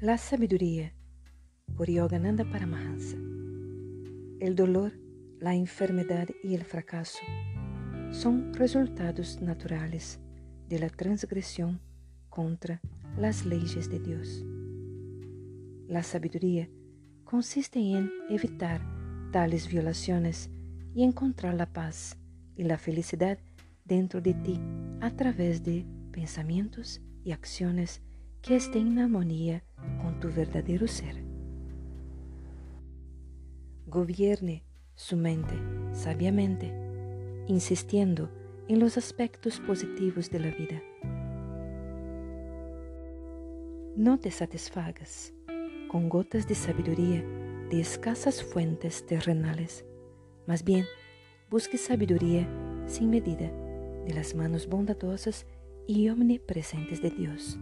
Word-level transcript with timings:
La 0.00 0.16
sabiduría 0.16 0.94
por 1.76 1.90
Yogananda 1.90 2.50
Paramahansa. 2.50 3.18
El 4.40 4.56
dolor, 4.56 4.92
la 5.38 5.54
enfermedad 5.54 6.26
y 6.42 6.54
el 6.54 6.64
fracaso 6.64 7.18
son 8.10 8.54
resultados 8.54 9.42
naturales 9.42 10.18
de 10.70 10.78
la 10.78 10.88
transgresión 10.88 11.82
contra 12.30 12.80
las 13.18 13.44
leyes 13.44 13.90
de 13.90 13.98
Dios. 13.98 14.42
La 15.86 16.02
sabiduría 16.02 16.70
consiste 17.24 17.78
en 17.78 18.10
evitar 18.30 18.80
tales 19.32 19.68
violaciones 19.68 20.48
y 20.94 21.02
encontrar 21.02 21.52
la 21.52 21.70
paz 21.70 22.16
y 22.56 22.62
la 22.62 22.78
felicidad 22.78 23.38
dentro 23.84 24.22
de 24.22 24.32
ti 24.32 24.58
a 25.02 25.10
través 25.10 25.62
de 25.62 25.84
pensamientos 26.10 27.02
y 27.22 27.32
acciones 27.32 28.00
que 28.42 28.56
estén 28.56 28.86
en 28.88 28.98
armonía 28.98 29.62
con 30.00 30.18
tu 30.18 30.32
verdadero 30.32 30.86
ser. 30.86 31.22
Gobierne 33.86 34.64
su 34.94 35.16
mente 35.16 35.54
sabiamente, 35.92 36.72
insistiendo 37.48 38.30
en 38.68 38.78
los 38.78 38.96
aspectos 38.96 39.60
positivos 39.60 40.30
de 40.30 40.38
la 40.40 40.50
vida. 40.50 40.82
No 43.96 44.18
te 44.18 44.30
satisfagas 44.30 45.34
con 45.88 46.08
gotas 46.08 46.46
de 46.46 46.54
sabiduría 46.54 47.22
de 47.68 47.80
escasas 47.80 48.42
fuentes 48.42 49.04
terrenales, 49.06 49.84
más 50.46 50.64
bien 50.64 50.86
busque 51.50 51.76
sabiduría 51.76 52.48
sin 52.86 53.10
medida 53.10 53.50
de 54.06 54.14
las 54.14 54.34
manos 54.34 54.66
bondadosas 54.68 55.46
y 55.86 56.08
omnipresentes 56.08 57.02
de 57.02 57.10
Dios. 57.10 57.58